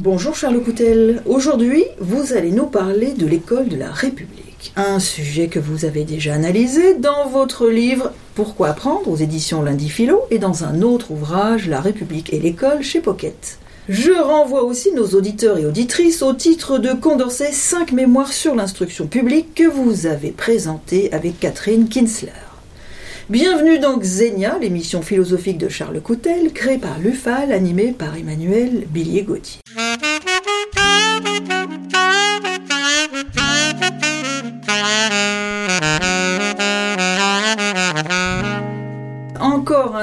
[0.00, 1.22] Bonjour Charles Coutel.
[1.24, 4.72] Aujourd'hui, vous allez nous parler de l'école de la République.
[4.74, 9.88] Un sujet que vous avez déjà analysé dans votre livre Pourquoi apprendre aux éditions Lundi
[9.88, 13.58] Philo et dans un autre ouvrage La République et l'école chez Pocket.
[13.88, 19.06] Je renvoie aussi nos auditeurs et auditrices au titre de Condorcet 5 mémoires sur l'instruction
[19.06, 22.32] publique que vous avez présenté avec Catherine Kinsler.
[23.30, 29.60] Bienvenue dans Xenia, l'émission philosophique de Charles Coutel, créée par l'UFAL, animée par Emmanuel Billier-Gauthier.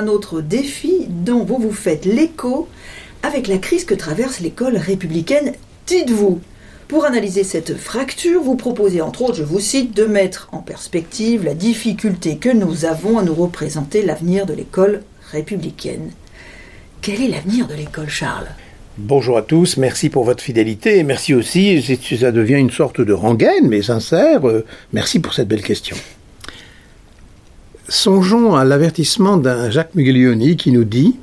[0.01, 2.67] Un autre défi dont vous vous faites l'écho
[3.21, 5.53] avec la crise que traverse l'école républicaine,
[5.85, 6.41] dites-vous.
[6.87, 11.43] Pour analyser cette fracture, vous proposez entre autres, je vous cite, de mettre en perspective
[11.43, 16.11] la difficulté que nous avons à nous représenter l'avenir de l'école républicaine.
[17.01, 18.49] Quel est l'avenir de l'école, Charles?
[18.97, 21.81] Bonjour à tous, merci pour votre fidélité et merci aussi,
[22.19, 25.95] ça devient une sorte de rengaine, mais sincère, euh, merci pour cette belle question.
[27.91, 31.17] Songeons à l'avertissement d'un Jacques Muglioni qui nous dit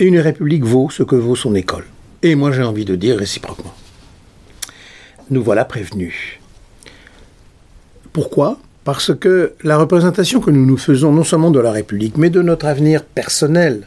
[0.00, 1.84] Une république vaut ce que vaut son école.
[2.24, 3.72] Et moi j'ai envie de dire réciproquement.
[5.30, 6.40] Nous voilà prévenus.
[8.12, 8.58] Pourquoi?
[8.82, 12.42] Parce que la représentation que nous nous faisons non seulement de la République, mais de
[12.42, 13.86] notre avenir personnel,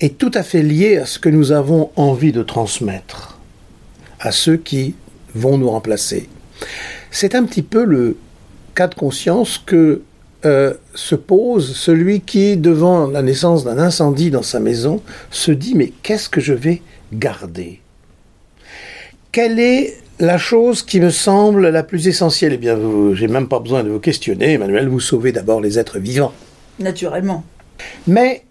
[0.00, 3.38] est tout à fait liée à ce que nous avons envie de transmettre
[4.18, 4.96] à ceux qui
[5.36, 6.28] vont nous remplacer.
[7.12, 8.16] C'est un petit peu le
[8.74, 10.02] cas de conscience que
[10.44, 15.74] euh, se pose celui qui, devant la naissance d'un incendie dans sa maison, se dit
[15.74, 17.80] mais qu'est-ce que je vais garder?
[19.30, 22.52] Quelle est la chose qui me semble la plus essentielle?
[22.54, 22.78] Eh bien,
[23.14, 26.32] j'ai même pas besoin de vous questionner, Emmanuel, vous sauvez d'abord les êtres vivants.
[26.78, 27.44] Naturellement.
[28.06, 28.42] Mais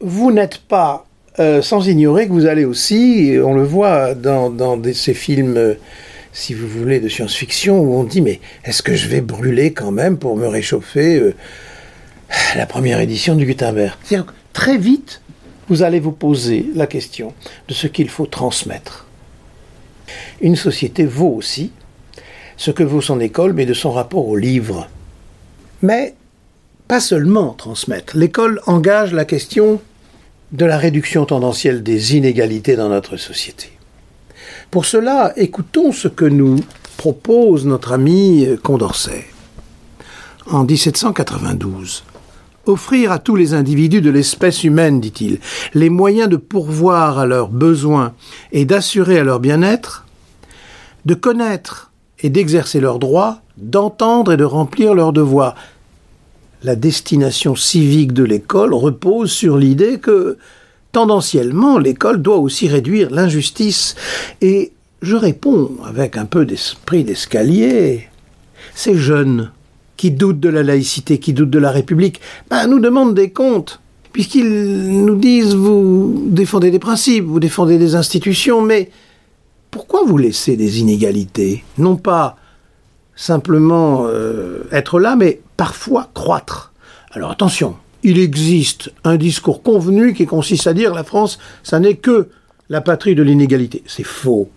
[0.00, 1.06] vous n'êtes pas
[1.38, 5.74] euh, sans ignorer que vous allez aussi, on le voit dans, ces films, euh,
[6.32, 9.90] si vous voulez, de science-fiction, où on dit, mais est-ce que je vais brûler quand
[9.90, 11.34] même pour me réchauffer euh,
[12.56, 13.96] la première édition du Gutenberg?
[14.52, 15.22] Très vite,
[15.68, 17.32] vous allez vous poser la question
[17.68, 19.06] de ce qu'il faut transmettre.
[20.40, 21.72] Une société vaut aussi
[22.56, 24.88] ce que vaut son école, mais de son rapport au livre.
[25.82, 26.14] Mais
[26.88, 28.16] pas seulement transmettre.
[28.16, 29.80] L'école engage la question
[30.52, 33.70] de la réduction tendancielle des inégalités dans notre société.
[34.70, 36.60] Pour cela, écoutons ce que nous
[36.96, 39.26] propose notre ami Condorcet.
[40.48, 42.04] En 1792,
[42.66, 45.40] offrir à tous les individus de l'espèce humaine, dit-il,
[45.74, 48.12] les moyens de pourvoir à leurs besoins
[48.52, 50.06] et d'assurer à leur bien-être,
[51.04, 55.56] de connaître et d'exercer leurs droits, d'entendre et de remplir leurs devoirs.
[56.62, 60.38] La destination civique de l'école repose sur l'idée que,
[60.92, 63.94] tendanciellement, l'école doit aussi réduire l'injustice.
[64.40, 68.08] Et je réponds avec un peu d'esprit d'escalier.
[68.74, 69.50] Ces jeunes
[69.96, 73.80] qui doutent de la laïcité, qui doutent de la République, ben, nous demandent des comptes,
[74.12, 78.90] puisqu'ils nous disent vous défendez des principes, vous défendez des institutions, mais
[79.70, 81.64] pourquoi vous laissez des inégalités?
[81.78, 82.36] Non pas
[83.14, 86.72] simplement euh, être là, mais parfois croître.
[87.12, 91.96] Alors attention, il existe un discours convenu qui consiste à dire la France, ça n'est
[91.96, 92.28] que
[92.68, 93.82] la patrie de l'inégalité.
[93.86, 94.50] C'est faux.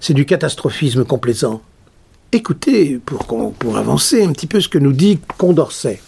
[0.00, 1.62] C'est du catastrophisme complaisant.
[2.32, 6.00] Écoutez, pour, pour avancer un petit peu ce que nous dit Condorcet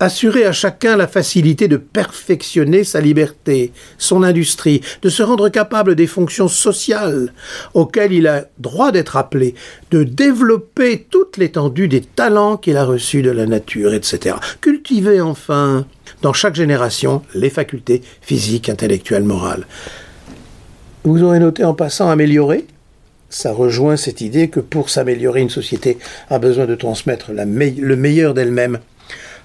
[0.00, 5.94] assurer à chacun la facilité de perfectionner sa liberté, son industrie, de se rendre capable
[5.94, 7.32] des fonctions sociales
[7.74, 9.54] auxquelles il a droit d'être appelé,
[9.90, 14.36] de développer toute l'étendue des talents qu'il a reçus de la nature, etc.
[14.60, 15.86] Cultiver enfin,
[16.22, 19.66] dans chaque génération, les facultés physiques, intellectuelles, morales.
[21.04, 22.66] Vous aurez noté en passant améliorer
[23.30, 25.98] ça rejoint cette idée que pour s'améliorer, une société
[26.30, 28.78] a besoin de transmettre le meilleur d'elle-même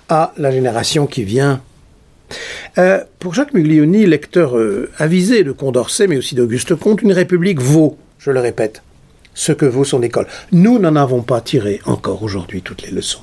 [0.10, 1.62] à la génération qui vient.
[2.78, 7.60] Euh, pour Jacques Muglioni, lecteur euh, avisé de Condorcet, mais aussi d'Auguste Comte, une république
[7.60, 8.82] vaut, je le répète,
[9.34, 10.28] ce que vaut son école.
[10.52, 13.22] Nous n'en avons pas tiré encore aujourd'hui toutes les leçons.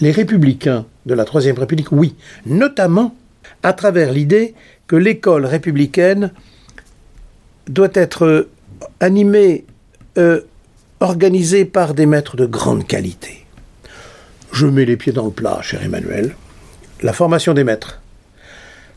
[0.00, 2.14] Les républicains de la Troisième République, oui,
[2.46, 3.14] notamment
[3.62, 4.54] à travers l'idée
[4.86, 6.32] que l'école républicaine
[7.68, 8.50] doit être euh,
[9.00, 9.64] animée,
[11.00, 13.41] organisée par des maîtres de grande qualité
[14.52, 16.34] je mets les pieds dans le plat, cher Emmanuel.
[17.02, 18.00] La formation des maîtres.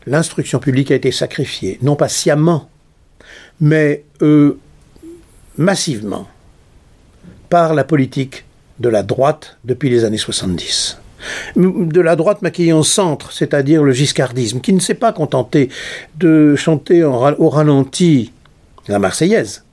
[0.06, 2.70] L'instruction publique a été sacrifiée, non pas sciemment,
[3.60, 4.58] mais euh,
[5.58, 6.28] massivement,
[7.48, 8.44] par la politique
[8.78, 10.98] de la droite depuis les années 70
[11.56, 15.70] de la droite maquillée en centre, c'est-à-dire le giscardisme, qui ne s'est pas contenté
[16.18, 18.32] de chanter au ralenti
[18.88, 19.64] la Marseillaise,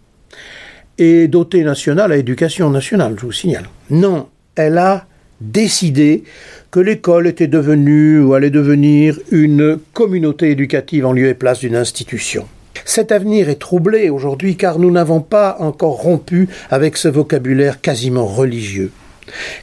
[0.98, 3.68] et dotée nationale à éducation nationale, je vous signale.
[3.90, 5.06] Non, elle a
[5.42, 6.24] décidé
[6.72, 11.76] que l'école était devenue ou allait devenir une communauté éducative en lieu et place d'une
[11.76, 12.46] institution.
[12.86, 18.26] Cet avenir est troublé aujourd'hui car nous n'avons pas encore rompu avec ce vocabulaire quasiment
[18.26, 18.92] religieux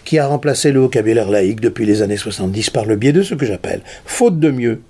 [0.05, 3.35] qui a remplacé le vocabulaire laïque depuis les années 70 par le biais de ce
[3.35, 4.81] que j'appelle, faute de mieux,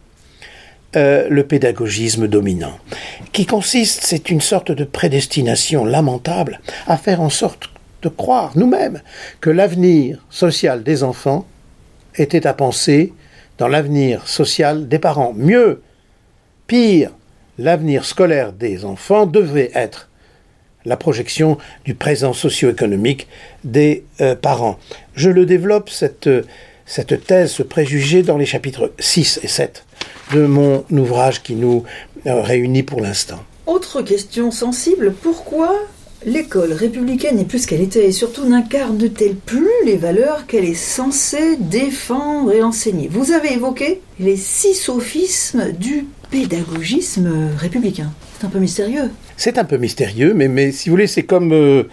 [0.97, 2.79] euh, le pédagogisme dominant,
[3.33, 7.71] qui consiste, c'est une sorte de prédestination lamentable à faire en sorte
[8.03, 9.03] de croire nous-mêmes
[9.41, 11.47] que l'avenir social des enfants
[12.17, 13.13] était à penser
[13.59, 15.35] dans l'avenir social des parents.
[15.37, 15.83] Mieux,
[16.67, 17.11] pire,
[17.59, 20.09] l'avenir scolaire des enfants devait être
[20.85, 23.29] la projection du présent socio-économique
[23.65, 24.79] des euh, parents.
[25.15, 26.31] Je le développe, cette,
[27.27, 29.85] thèse, ce préjugé, dans les chapitres 6 et 7
[30.33, 31.85] de mon ouvrage qui nous
[32.27, 33.41] euh, réunit pour l'instant.
[33.67, 35.75] Autre question sensible, pourquoi
[36.25, 41.57] l'école républicaine est plus qu'elle était et surtout n'incarne-t-elle plus les valeurs qu'elle est censée
[41.57, 43.09] défendre et enseigner?
[43.09, 48.13] Vous avez évoqué les six sophismes du pédagogisme républicain.
[48.39, 49.11] C'est un peu mystérieux.
[49.37, 51.85] C'est un peu mystérieux, mais, mais si vous voulez, c'est comme euh,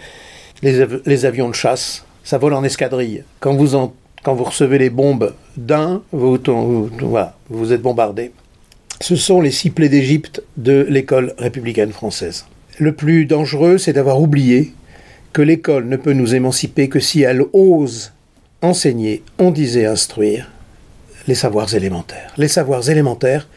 [0.62, 2.04] les, les, avions de chasse.
[2.22, 3.24] Ça vole en escadrille.
[3.40, 6.38] Quand vous, en, quand vous recevez les bombes d'un, vous,
[7.00, 8.32] voilà, vous êtes bombardé.
[9.00, 12.44] Ce sont les six plaies d'Égypte de l'école républicaine française.
[12.78, 14.72] Le plus dangereux, c'est d'avoir oublié
[15.32, 18.12] que l'école ne peut nous émanciper que si elle ose
[18.62, 20.50] enseigner, on disait instruire,
[21.26, 22.32] les savoirs élémentaires.
[22.36, 23.48] Les savoirs élémentaires,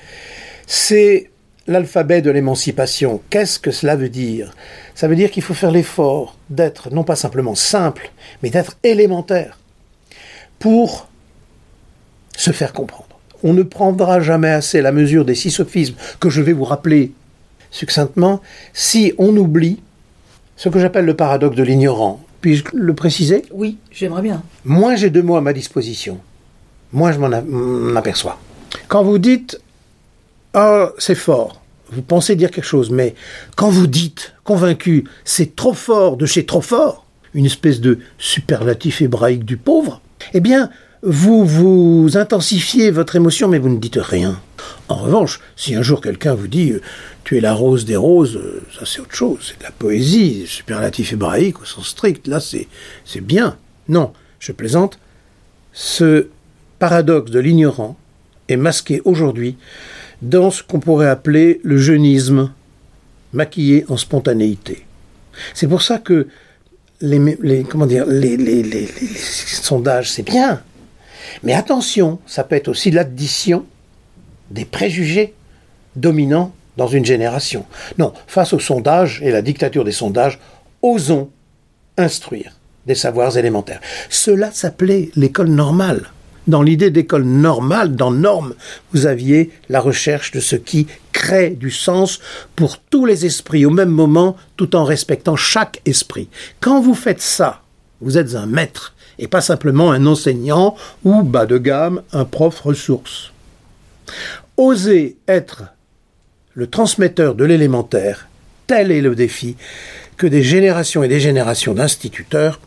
[0.65, 1.29] c'est
[1.67, 3.21] l'alphabet de l'émancipation.
[3.29, 4.55] Qu'est-ce que cela veut dire?
[4.95, 9.59] Ça veut dire qu'il faut faire l'effort d'être non pas simplement simple, mais d'être élémentaire
[10.57, 11.07] pour
[12.35, 13.19] se faire comprendre.
[13.43, 17.11] On ne prendra jamais assez la mesure des six sophismes que je vais vous rappeler
[17.71, 18.41] succinctement
[18.73, 19.79] si on oublie
[20.55, 22.23] ce que j'appelle le paradoxe de l'ignorant.
[22.41, 23.43] Puis-je le préciser?
[23.51, 24.43] Oui, j'aimerais bien.
[24.65, 26.19] Moins j'ai de mots à ma disposition,
[26.93, 28.39] moins je m'en aperçois.
[28.87, 29.59] Quand vous dites
[30.53, 31.61] ah, c'est fort.
[31.91, 33.15] Vous pensez dire quelque chose, mais
[33.55, 39.01] quand vous dites, convaincu, c'est trop fort de chez trop fort, une espèce de superlatif
[39.01, 40.01] hébraïque du pauvre,
[40.33, 40.69] eh bien,
[41.03, 44.39] vous vous intensifiez votre émotion, mais vous ne dites rien.
[44.87, 46.81] En revanche, si un jour quelqu'un vous dit euh,
[47.23, 50.45] tu es la rose des roses, euh, ça c'est autre chose, c'est de la poésie,
[50.47, 52.67] superlatif hébraïque au sens strict, là c'est,
[53.21, 53.57] bien.
[53.87, 54.99] Non, je plaisante.
[55.73, 56.27] Ce
[56.79, 57.97] paradoxe de l'ignorant
[58.47, 59.57] est masqué aujourd'hui
[60.21, 62.51] dans ce qu'on pourrait appeler le jeunisme
[63.33, 64.85] maquillé en spontanéité.
[65.53, 66.27] C'est pour ça que
[66.99, 68.87] les, comment dire, les
[69.61, 70.61] sondages, c'est bien.
[71.43, 73.65] Mais attention, ça peut être aussi l'addition
[74.51, 75.33] des préjugés
[75.95, 77.65] dominants dans une génération.
[77.97, 80.39] Non, face aux sondages et la dictature des sondages,
[80.81, 81.29] osons
[81.97, 82.53] instruire
[82.85, 83.81] des savoirs élémentaires.
[84.09, 86.09] Cela s'appelait l'école normale.
[86.47, 88.55] Dans l'idée d'école normale, dans norme,
[88.93, 92.19] vous aviez la recherche de ce qui crée du sens
[92.55, 96.29] pour tous les esprits au même moment, tout en respectant chaque esprit.
[96.59, 97.61] Quand vous faites ça,
[98.01, 102.59] vous êtes un maître et pas simplement un enseignant ou, bas de gamme, un prof
[102.61, 103.31] ressource.
[104.57, 105.63] Osez être
[106.53, 108.27] le transmetteur de l'élémentaire,
[108.67, 109.55] tel est le défi
[110.17, 112.59] que des générations et des générations d'instituteurs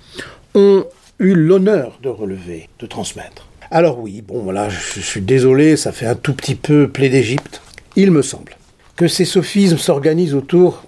[0.54, 0.84] ont
[1.18, 3.48] eu l'honneur de relever, de transmettre.
[3.70, 7.60] Alors oui, bon voilà, je suis désolé, ça fait un tout petit peu plaie d'Égypte.
[7.96, 8.56] Il me semble
[8.96, 10.84] que ces sophismes s'organisent autour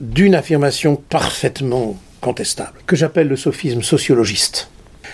[0.00, 4.70] d'une affirmation parfaitement contestable, que j'appelle le sophisme sociologiste.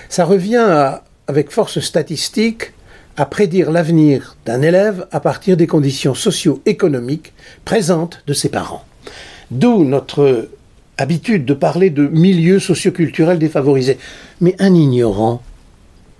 [0.08, 2.72] Ça revient avec force statistique
[3.16, 7.32] à prédire l'avenir d'un élève à partir des conditions socio-économiques
[7.64, 8.84] présentes de ses parents.
[9.50, 10.48] D'où notre
[10.98, 13.98] habitude de parler de milieux socioculturels défavorisés.
[14.40, 15.42] Mais un ignorant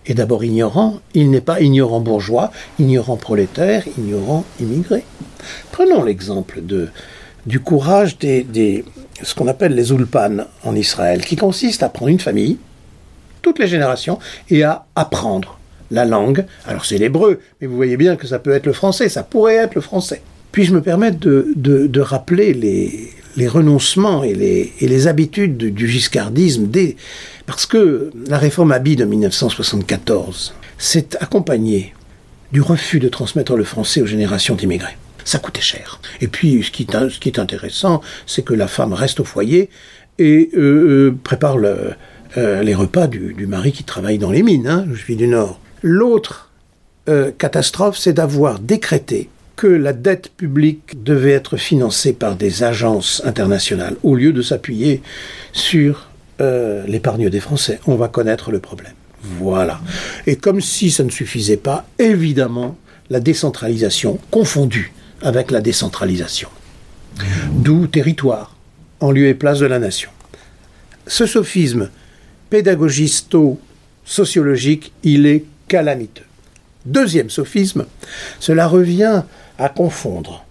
[0.07, 5.03] est d'abord ignorant, il n'est pas ignorant bourgeois, ignorant prolétaire, ignorant immigré.
[5.73, 6.89] Prenons l'exemple de,
[7.47, 8.85] du courage des,
[9.23, 12.59] ce qu'on appelle les ulpan en Israël, qui consiste à prendre une famille,
[13.41, 14.19] toutes les générations,
[14.51, 15.59] et à apprendre
[15.91, 16.45] la langue.
[16.67, 19.57] Alors c'est l'hébreu, mais vous voyez bien que ça peut être le français, ça pourrait
[19.57, 20.23] être le français.
[20.53, 25.07] Puis je me permettre de, de, de rappeler les, les renoncements et les, et les
[25.07, 26.69] habitudes du giscardisme
[27.47, 31.95] parce que la réforme Abi de 1974 s'est accompagnée
[32.53, 34.97] du refus de transmettre le français aux générations d'immigrés.
[35.25, 36.01] Ça coûtait cher.
[36.21, 39.71] Et puis, ce qui, ce qui est intéressant, c'est que la femme reste au foyer
[40.19, 44.69] et euh, euh, prépare euh, les repas du, du, mari qui travaille dans les mines.
[44.69, 45.59] Hein, je suis du Nord.
[45.87, 46.51] L'autre
[47.37, 53.97] catastrophe, c'est d'avoir décrété que la dette publique devait être financée par des agences internationales
[54.03, 55.01] au lieu de s'appuyer
[55.53, 56.11] sur
[56.41, 57.81] euh, l'épargne des Français.
[57.87, 58.93] On va connaître le problème.
[59.23, 59.81] Voilà.
[60.27, 62.77] Et comme si ça ne suffisait pas, évidemment,
[63.11, 66.49] la décentralisation confondue avec la décentralisation.
[67.53, 68.57] D'où territoire,
[69.01, 70.11] en lieu et place de la nation.
[71.07, 71.91] Ce sophisme
[72.51, 76.25] pédagogisto-sociologique, il est calamiteux.
[76.87, 77.87] Deuxième sophisme,
[78.41, 79.23] cela revient
[79.59, 80.45] à confondre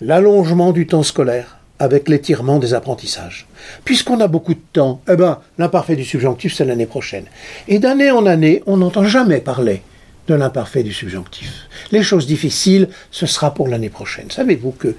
[0.00, 3.46] l'allongement du temps scolaire avec l'étirement des apprentissages.
[3.84, 7.24] Puisqu'on a beaucoup de temps, eh ben, l'imparfait du subjonctif, c'est l'année prochaine.
[7.68, 9.82] Et d'année en année, on n'entend jamais parler
[10.28, 11.68] de l'imparfait du subjonctif.
[11.90, 14.30] Les choses difficiles, ce sera pour l'année prochaine.
[14.30, 14.94] Savez-vous que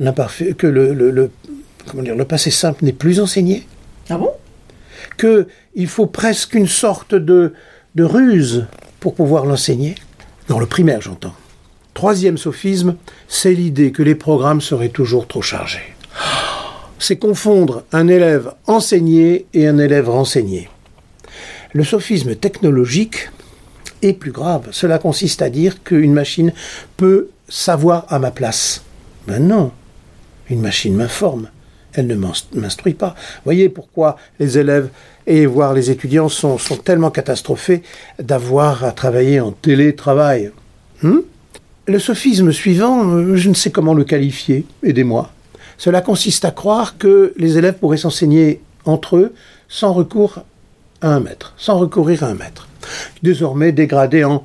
[0.00, 1.30] l'imparfait, que le, le,
[1.86, 3.66] comment dire, le passé simple n'est plus enseigné?
[4.10, 4.32] Ah bon?
[5.18, 7.54] Qu'il faut presque une sorte de,
[7.98, 8.66] de ruse
[9.00, 9.96] pour pouvoir l'enseigner
[10.46, 11.34] Dans le primaire, j'entends.
[11.94, 12.94] Troisième sophisme,
[13.26, 15.94] c'est l'idée que les programmes seraient toujours trop chargés.
[17.00, 20.68] C'est confondre un élève enseigné et un élève renseigné.
[21.72, 23.30] Le sophisme technologique
[24.02, 24.68] est plus grave.
[24.70, 26.52] Cela consiste à dire qu'une machine
[26.96, 28.82] peut savoir à ma place.
[29.26, 29.72] Ben non,
[30.48, 31.48] une machine m'informe.
[31.98, 33.16] Elle ne m'instruit pas.
[33.44, 34.88] Voyez pourquoi les élèves
[35.26, 37.82] et voire les étudiants sont, tellement catastrophés
[38.20, 40.52] d'avoir à travailler en télétravail.
[41.02, 41.18] Hmm?
[41.86, 45.32] Le sophisme suivant, euh, je ne sais comment le qualifier, aidez-moi.
[45.76, 49.34] Cela consiste à croire que les élèves pourraient s'enseigner entre eux
[49.68, 50.38] sans recours
[51.00, 52.68] à un maître, sans recourir à un maître.
[53.24, 54.44] Désormais dégradé en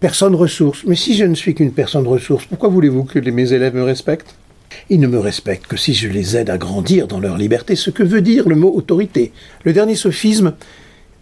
[0.00, 0.82] personne ressource.
[0.86, 4.34] Mais si je ne suis qu'une personne ressource, pourquoi voulez-vous que mes élèves me respectent?
[4.90, 7.90] Ils ne me respectent que si je les aide à grandir dans leur liberté, ce
[7.90, 9.32] que veut dire le mot autorité.
[9.64, 10.54] Le dernier sophisme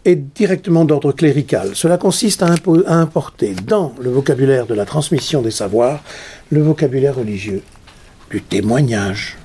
[0.04, 1.70] est directement d'ordre clérical.
[1.74, 2.54] Cela consiste à,
[2.88, 6.02] importer dans le vocabulaire de la transmission des savoirs
[6.50, 7.62] le vocabulaire religieux,
[8.30, 9.38] du témoignage,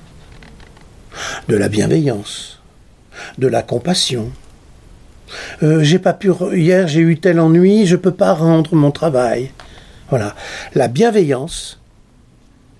[1.48, 2.60] de la bienveillance,
[3.38, 4.30] de la compassion.
[5.62, 9.50] Euh, j'ai pas pu hier, j'ai eu tel ennui, je peux pas rendre mon travail.
[10.10, 10.34] Voilà,
[10.74, 11.77] la bienveillance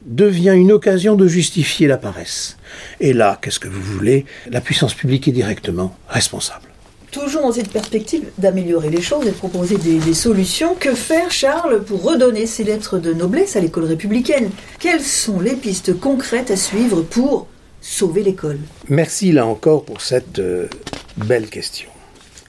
[0.09, 2.57] devient une occasion de justifier la paresse.
[2.99, 4.25] Et là, qu'est-ce que vous voulez?
[4.50, 6.69] La puissance publique est directement responsable
[7.11, 10.75] toujours dans cette perspective d'améliorer les choses et de proposer des, solutions.
[10.75, 14.50] Que faire, Charles, pour redonner ces lettres de noblesse à l'école républicaine?
[14.79, 17.47] Quelles sont les pistes concrètes à suivre pour
[17.81, 18.59] sauver l'école?
[18.88, 20.69] Merci là encore pour cette euh,
[21.17, 21.88] belle question.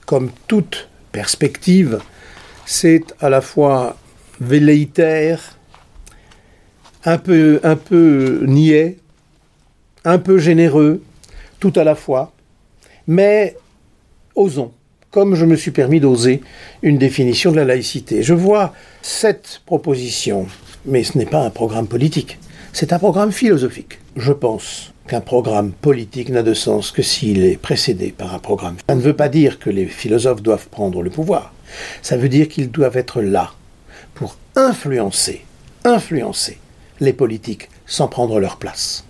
[0.06, 2.00] Comme toute perspective,
[2.66, 3.98] c'est à la fois
[4.42, 5.59] velléitaire,
[7.06, 7.78] un peu, un
[8.46, 8.98] niais,
[10.06, 11.02] un peu généreux,
[11.60, 12.34] tout à la fois,
[13.08, 13.56] mais
[14.36, 14.72] osons,
[15.12, 16.42] comme je me suis permis d'oser
[16.82, 18.24] une définition de la laïcité.
[18.24, 20.48] Je vois cette proposition,
[20.86, 22.38] mais ce n'est pas un programme politique,
[22.74, 24.00] c'est un programme philosophique.
[24.16, 28.76] Je pense qu'un programme politique n'a de sens que s'il est précédé par un programme.
[28.88, 31.54] Ça ne veut pas dire que les philosophes doivent prendre le pouvoir,
[32.02, 33.54] ça veut dire qu'ils doivent être là
[34.14, 35.46] pour influencer,
[35.84, 36.58] influencer
[37.00, 39.06] les politiques sans prendre leur place.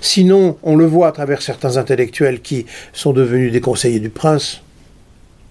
[0.00, 4.62] Sinon, on le voit à travers certains intellectuels qui sont devenus des conseillers du prince,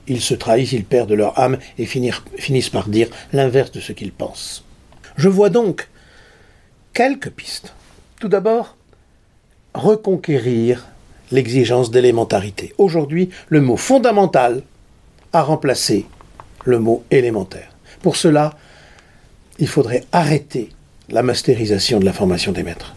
[0.07, 4.11] ils se trahissent, ils perdent leur âme et finissent par dire l'inverse de ce qu'ils
[4.11, 4.63] pensent.
[5.15, 5.87] Je vois donc
[6.93, 7.73] quelques pistes.
[8.19, 8.75] Tout d'abord,
[9.73, 10.87] reconquérir
[11.31, 12.73] l'exigence d'élémentarité.
[12.77, 14.63] Aujourd'hui, le mot fondamental
[15.31, 16.05] a remplacé
[16.65, 17.69] le mot élémentaire.
[18.01, 18.57] Pour cela,
[19.59, 20.69] il faudrait arrêter
[21.11, 22.95] la mastérisation de la formation des maîtres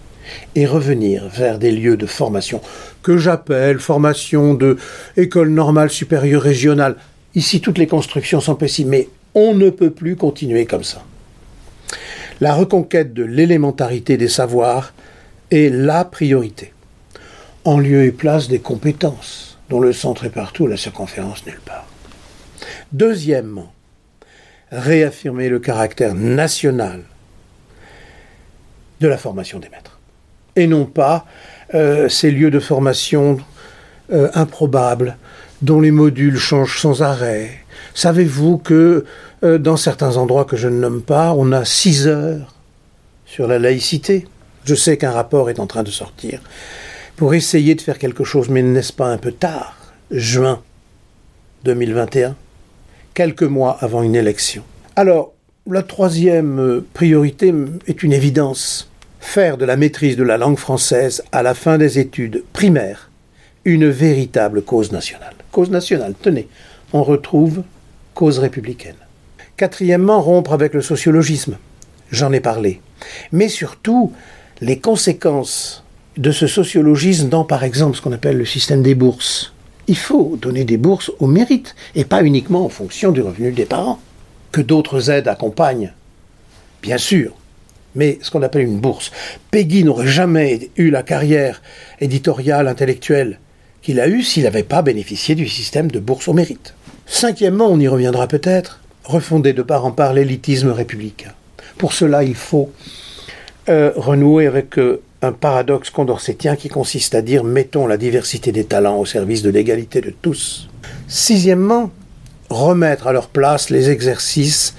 [0.54, 2.60] et revenir vers des lieux de formation
[3.02, 4.76] que j'appelle formation de
[5.16, 6.96] école normale supérieure régionale.
[7.34, 11.02] Ici, toutes les constructions sont possibles, mais on ne peut plus continuer comme ça.
[12.40, 14.92] La reconquête de l'élémentarité des savoirs
[15.50, 16.72] est la priorité,
[17.64, 21.86] en lieu et place des compétences, dont le centre est partout, la circonférence nulle part.
[22.92, 23.72] Deuxièmement,
[24.70, 27.02] réaffirmer le caractère national
[29.02, 29.98] de la formation des maîtres
[30.56, 31.26] et non pas
[31.74, 33.38] euh, ces lieux de formation
[34.12, 35.16] euh, improbables
[35.62, 37.50] dont les modules changent sans arrêt.
[37.94, 39.04] Savez-vous que
[39.44, 42.54] euh, dans certains endroits que je ne nomme pas, on a six heures
[43.26, 44.26] sur la laïcité?
[44.64, 46.40] Je sais qu'un rapport est en train de sortir
[47.16, 49.76] pour essayer de faire quelque chose, mais n'est-ce pas un peu tard?
[50.10, 50.62] Juin
[51.64, 52.36] 2021,
[53.14, 54.62] quelques mois avant une élection.
[54.96, 55.32] Alors,
[55.70, 57.54] la troisième priorité
[57.86, 58.91] est une évidence
[59.22, 63.08] faire de la maîtrise de la langue française à la fin des études primaires
[63.64, 65.34] une véritable cause nationale.
[65.52, 66.48] Cause nationale, tenez,
[66.92, 67.62] on retrouve
[68.14, 68.96] cause républicaine.
[69.56, 71.56] Quatrièmement, rompre avec le sociologisme.
[72.10, 72.80] j'en ai parlé.
[73.30, 74.12] Mais surtout,
[74.60, 75.84] les conséquences
[76.18, 79.54] de ce sociologisme dans, par exemple, ce qu'on appelle le système des bourses.
[79.86, 83.64] Il faut donner des bourses au mérite, et pas uniquement en fonction du revenu des
[83.64, 84.00] parents.
[84.50, 85.92] Que d'autres aides accompagnent,
[86.82, 87.32] bien sûr,
[87.94, 89.10] mais ce qu'on appelle une bourse.
[89.50, 91.62] Peggy n'aurait jamais eu la carrière
[92.00, 93.38] éditoriale, intellectuelle
[93.82, 96.74] qu'il a eue s'il n'avait pas bénéficié du système de bourse au mérite.
[97.06, 101.32] Cinquièmement, on y reviendra peut-être, refonder de part en part l'élitisme républicain.
[101.78, 102.70] Pour cela, il faut
[103.68, 108.64] euh, renouer avec euh, un paradoxe condorcétien qui consiste à dire mettons la diversité des
[108.64, 110.68] talents au service de l'égalité de tous.
[111.08, 111.90] Sixièmement,
[112.50, 114.74] remettre à leur place les exercices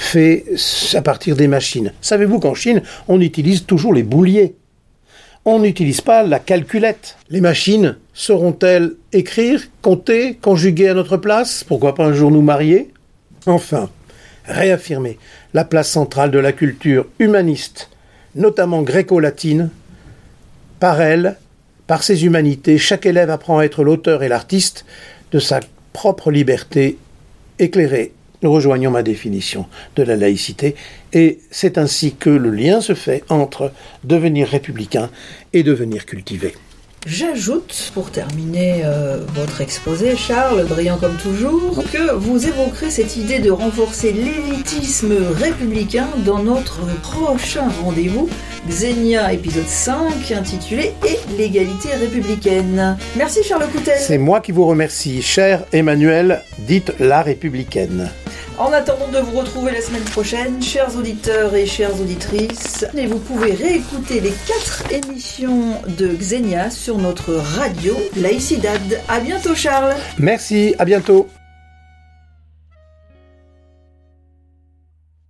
[0.00, 0.46] faits
[0.94, 1.92] à partir des machines.
[2.00, 4.54] Savez-vous qu'en Chine, on utilise toujours les bouliers?
[5.44, 7.16] On n'utilise pas la calculette.
[7.28, 11.64] Les machines sauront-elles écrire, compter, conjuguer à notre place?
[11.64, 12.90] Pourquoi pas un jour nous marier?
[13.46, 13.90] Enfin,
[14.46, 15.18] réaffirmer
[15.52, 17.90] la place centrale de la culture humaniste,
[18.34, 19.70] notamment gréco-latine.
[20.78, 21.36] Par elle,
[21.86, 24.86] par ses humanités, chaque élève apprend à être l'auteur et l'artiste
[25.32, 25.60] de sa
[25.92, 26.96] propre liberté
[27.58, 28.12] éclairée.
[28.42, 29.66] Nous rejoignons ma définition
[29.96, 30.74] de la laïcité
[31.12, 33.72] et c'est ainsi que le lien se fait entre
[34.04, 35.10] devenir républicain
[35.52, 36.54] et devenir cultivé.
[37.06, 43.38] J'ajoute, pour terminer euh, votre exposé, Charles, brillant comme toujours, que vous évoquerez cette idée
[43.38, 48.28] de renforcer l'élitisme républicain dans notre prochain rendez-vous,
[48.68, 52.98] Xenia épisode 5, intitulé Et l'égalité républicaine.
[53.16, 53.98] Merci Charles Coutel.
[53.98, 58.10] C'est moi qui vous remercie, cher Emmanuel, dites la républicaine.
[58.60, 63.18] En attendant de vous retrouver la semaine prochaine, chers auditeurs et chères auditrices, et vous
[63.18, 69.00] pouvez réécouter les quatre émissions de Xenia sur notre radio Laïcidad.
[69.08, 69.94] À bientôt Charles.
[70.18, 71.26] Merci, à bientôt.